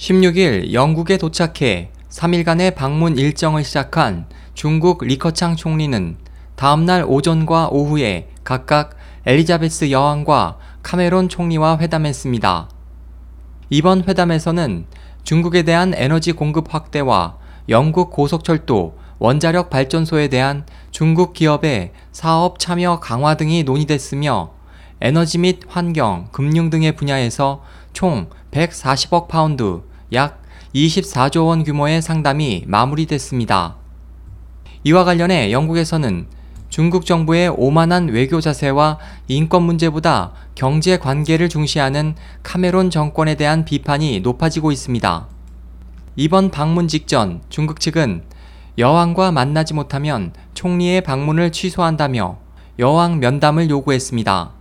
16일 0.00 0.72
영국에 0.72 1.18
도착해 1.18 1.90
3일간의 2.08 2.74
방문 2.74 3.18
일정을 3.18 3.64
시작한 3.64 4.24
중국 4.54 5.04
리커창 5.04 5.56
총리는 5.56 6.16
다음날 6.56 7.04
오전과 7.06 7.68
오후에 7.68 8.30
각각 8.42 8.96
엘리자베스 9.26 9.90
여왕과 9.90 10.56
카메론 10.82 11.28
총리와 11.28 11.80
회담했습니다. 11.80 12.70
이번 13.68 14.04
회담에서는 14.08 14.86
중국에 15.22 15.64
대한 15.64 15.92
에너지 15.94 16.32
공급 16.32 16.72
확대와 16.72 17.36
영국 17.68 18.10
고속철도, 18.10 18.96
원자력 19.18 19.68
발전소에 19.68 20.28
대한 20.28 20.64
중국 20.90 21.34
기업의 21.34 21.92
사업 22.10 22.58
참여 22.58 23.00
강화 23.00 23.36
등이 23.36 23.64
논의됐으며 23.64 24.54
에너지 25.02 25.36
및 25.36 25.60
환경, 25.68 26.28
금융 26.32 26.70
등의 26.70 26.96
분야에서 26.96 27.62
총 27.92 28.30
140억 28.50 29.28
파운드, 29.28 29.82
약 30.12 30.42
24조 30.74 31.46
원 31.46 31.64
규모의 31.64 32.02
상담이 32.02 32.64
마무리됐습니다. 32.66 33.76
이와 34.84 35.04
관련해 35.04 35.52
영국에서는 35.52 36.26
중국 36.68 37.04
정부의 37.04 37.48
오만한 37.48 38.08
외교 38.08 38.40
자세와 38.40 38.98
인권 39.28 39.62
문제보다 39.62 40.32
경제 40.54 40.96
관계를 40.98 41.48
중시하는 41.48 42.14
카메론 42.42 42.90
정권에 42.90 43.34
대한 43.34 43.64
비판이 43.64 44.20
높아지고 44.20 44.70
있습니다. 44.70 45.28
이번 46.16 46.50
방문 46.50 46.86
직전 46.86 47.42
중국 47.48 47.80
측은 47.80 48.22
여왕과 48.78 49.32
만나지 49.32 49.74
못하면 49.74 50.32
총리의 50.54 51.02
방문을 51.02 51.50
취소한다며 51.50 52.38
여왕 52.78 53.18
면담을 53.18 53.68
요구했습니다. 53.68 54.59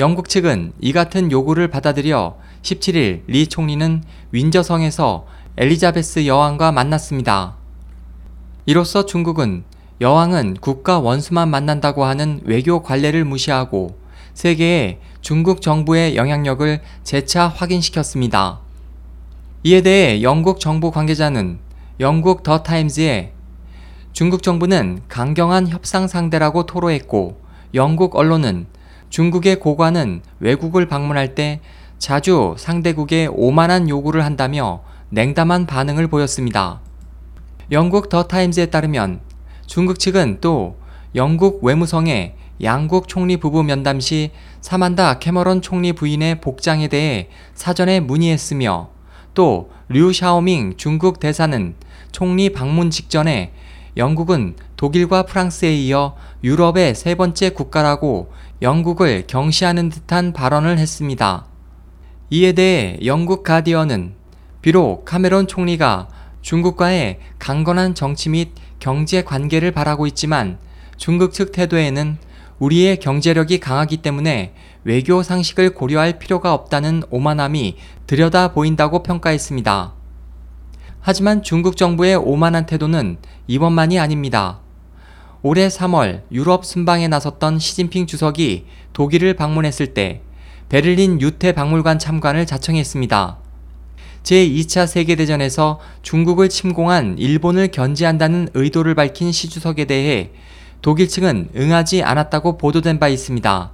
영국 0.00 0.30
측은 0.30 0.72
이 0.80 0.94
같은 0.94 1.30
요구를 1.30 1.68
받아들여 1.68 2.38
17일 2.62 3.20
리 3.26 3.46
총리는 3.46 4.02
윈저성에서 4.32 5.26
엘리자베스 5.58 6.26
여왕과 6.26 6.72
만났습니다. 6.72 7.56
이로써 8.64 9.04
중국은 9.04 9.62
여왕은 10.00 10.56
국가 10.62 10.98
원수만 11.00 11.50
만난다고 11.50 12.04
하는 12.04 12.40
외교 12.44 12.82
관례를 12.82 13.26
무시하고 13.26 13.98
세계에 14.32 15.00
중국 15.20 15.60
정부의 15.60 16.16
영향력을 16.16 16.80
재차 17.04 17.46
확인시켰습니다. 17.48 18.60
이에 19.64 19.82
대해 19.82 20.22
영국 20.22 20.60
정부 20.60 20.90
관계자는 20.90 21.58
영국 22.00 22.42
더 22.42 22.62
타임즈에 22.62 23.34
중국 24.14 24.42
정부는 24.42 25.02
강경한 25.08 25.68
협상 25.68 26.08
상대라고 26.08 26.64
토로했고 26.64 27.38
영국 27.74 28.16
언론은 28.16 28.66
중국의 29.10 29.60
고관은 29.60 30.22
외국을 30.38 30.88
방문할 30.88 31.34
때 31.34 31.60
자주 31.98 32.54
상대국에 32.58 33.28
오만한 33.30 33.88
요구를 33.88 34.24
한다며 34.24 34.82
냉담한 35.10 35.66
반응을 35.66 36.08
보였습니다. 36.08 36.80
영국 37.70 38.08
더 38.08 38.22
타임즈에 38.22 38.66
따르면 38.66 39.20
중국 39.66 39.98
측은 39.98 40.38
또 40.40 40.78
영국 41.14 41.62
외무성에 41.62 42.34
양국 42.62 43.08
총리 43.08 43.36
부부 43.36 43.62
면담 43.62 44.00
시 44.00 44.30
사만다 44.60 45.18
캐머런 45.18 45.60
총리 45.60 45.92
부인의 45.92 46.40
복장에 46.40 46.88
대해 46.88 47.28
사전에 47.54 48.00
문의했으며 48.00 48.88
또 49.34 49.68
류 49.92 50.12
샤오밍 50.12 50.74
중국 50.76 51.18
대사는 51.18 51.74
총리 52.12 52.50
방문 52.50 52.90
직전에 52.90 53.52
영국은 53.96 54.54
독일과 54.80 55.24
프랑스에 55.24 55.74
이어 55.74 56.16
유럽의 56.42 56.94
세 56.94 57.14
번째 57.14 57.50
국가라고 57.50 58.32
영국을 58.62 59.24
경시하는 59.26 59.90
듯한 59.90 60.32
발언을 60.32 60.78
했습니다. 60.78 61.44
이에 62.30 62.52
대해 62.52 62.98
영국 63.04 63.42
가디언은 63.42 64.14
비록 64.62 65.04
카메론 65.04 65.46
총리가 65.46 66.08
중국과의 66.40 67.18
강건한 67.38 67.94
정치 67.94 68.30
및 68.30 68.52
경제 68.78 69.22
관계를 69.22 69.70
바라고 69.70 70.06
있지만 70.06 70.56
중국 70.96 71.34
측 71.34 71.52
태도에는 71.52 72.16
우리의 72.58 73.00
경제력이 73.00 73.60
강하기 73.60 73.98
때문에 73.98 74.54
외교 74.84 75.22
상식을 75.22 75.74
고려할 75.74 76.18
필요가 76.18 76.54
없다는 76.54 77.02
오만함이 77.10 77.76
들여다 78.06 78.54
보인다고 78.54 79.02
평가했습니다. 79.02 79.92
하지만 81.02 81.42
중국 81.42 81.76
정부의 81.76 82.16
오만한 82.16 82.64
태도는 82.64 83.18
이번만이 83.46 83.98
아닙니다. 83.98 84.60
올해 85.42 85.68
3월 85.68 86.22
유럽 86.30 86.66
순방에 86.66 87.08
나섰던 87.08 87.58
시진핑 87.58 88.06
주석이 88.06 88.66
독일을 88.92 89.34
방문했을 89.34 89.94
때 89.94 90.20
베를린 90.68 91.22
유태 91.22 91.52
박물관 91.52 91.98
참관을 91.98 92.44
자청했습니다. 92.44 93.38
제2차 94.22 94.86
세계대전에서 94.86 95.80
중국을 96.02 96.50
침공한 96.50 97.16
일본을 97.16 97.68
견제한다는 97.68 98.50
의도를 98.52 98.94
밝힌 98.94 99.32
시 99.32 99.48
주석에 99.48 99.86
대해 99.86 100.30
독일 100.82 101.08
측은 101.08 101.48
응하지 101.56 102.02
않았다고 102.02 102.58
보도된 102.58 102.98
바 102.98 103.08
있습니다. 103.08 103.70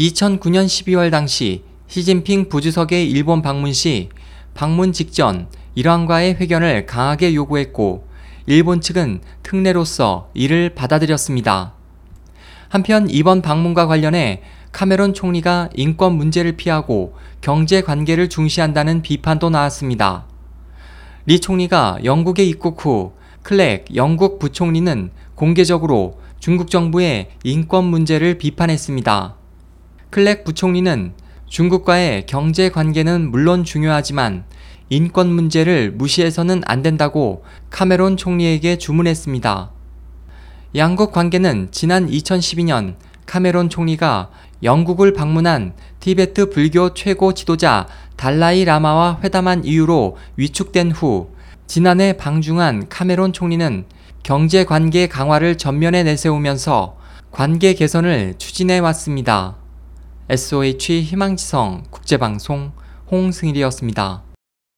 2009년 0.00 0.64
12월 0.64 1.10
당시 1.10 1.62
시진핑 1.88 2.48
부주석의 2.48 3.10
일본 3.10 3.42
방문 3.42 3.74
시 3.74 4.08
방문 4.54 4.92
직전 4.92 5.46
이란과의 5.74 6.36
회견을 6.36 6.86
강하게 6.86 7.34
요구했고 7.34 8.13
일본 8.46 8.80
측은 8.80 9.20
특례로서 9.42 10.30
이를 10.34 10.74
받아들였습니다. 10.74 11.72
한편 12.68 13.08
이번 13.08 13.40
방문과 13.40 13.86
관련해 13.86 14.42
카메론 14.70 15.14
총리가 15.14 15.70
인권 15.74 16.14
문제를 16.14 16.52
피하고 16.56 17.14
경제 17.40 17.80
관계를 17.80 18.28
중시한다는 18.28 19.02
비판도 19.02 19.48
나왔습니다. 19.48 20.26
리 21.26 21.40
총리가 21.40 22.00
영국에 22.04 22.44
입국 22.44 22.84
후 22.84 23.12
클렉 23.42 23.94
영국 23.94 24.38
부총리는 24.38 25.10
공개적으로 25.34 26.20
중국 26.38 26.70
정부의 26.70 27.30
인권 27.44 27.84
문제를 27.84 28.36
비판했습니다. 28.36 29.36
클렉 30.10 30.44
부총리는 30.44 31.14
중국과의 31.46 32.26
경제 32.26 32.68
관계는 32.68 33.30
물론 33.30 33.64
중요하지만 33.64 34.44
인권 34.90 35.32
문제를 35.32 35.92
무시해서는 35.92 36.62
안 36.66 36.82
된다고 36.82 37.44
카메론 37.70 38.16
총리에게 38.16 38.78
주문했습니다. 38.78 39.70
양국 40.76 41.12
관계는 41.12 41.68
지난 41.70 42.08
2012년 42.08 42.96
카메론 43.26 43.68
총리가 43.68 44.30
영국을 44.62 45.12
방문한 45.12 45.74
티베트 46.00 46.50
불교 46.50 46.94
최고 46.94 47.32
지도자 47.32 47.86
달라이 48.16 48.64
라마와 48.64 49.20
회담한 49.22 49.64
이유로 49.64 50.16
위축된 50.36 50.90
후 50.90 51.30
지난해 51.66 52.14
방중한 52.16 52.88
카메론 52.88 53.32
총리는 53.32 53.84
경제 54.22 54.64
관계 54.64 55.06
강화를 55.06 55.58
전면에 55.58 56.02
내세우면서 56.02 56.96
관계 57.30 57.74
개선을 57.74 58.34
추진해 58.38 58.78
왔습니다. 58.78 59.56
SOH 60.28 61.02
희망지성 61.02 61.84
국제방송 61.90 62.72
홍승일이었습니다. 63.10 64.33